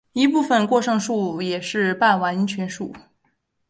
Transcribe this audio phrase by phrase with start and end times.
[0.13, 2.91] 一部分过剩数也是半完全数。